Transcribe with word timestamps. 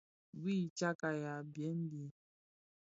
Bui 0.39 0.57
titsàb 0.63 0.99
yaà 1.23 1.37
bwem 1.53 1.77
bi. 1.89 2.03